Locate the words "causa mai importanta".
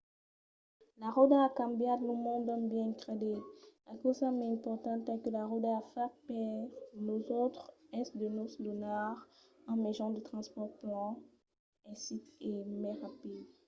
4.01-5.11